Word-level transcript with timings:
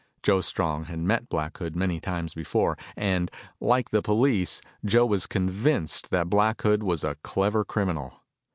Joe 0.23 0.41
Strong 0.41 0.85
had 0.85 0.97
met 0.97 1.29
Black 1.29 1.59
Hood 1.59 1.75
many 1.75 1.99
times 1.99 2.33
before, 2.33 2.75
and, 2.95 3.29
like 3.59 3.91
the 3.91 4.01
police, 4.01 4.59
Joe 4.83 5.05
was 5.05 5.27
convinced 5.27 6.09
that 6.09 6.27
Black 6.27 6.59
Hood 6.63 6.81
was 6.81 7.03
a 7.03 7.17
clever 7.21 7.63
criminal. 7.63 8.23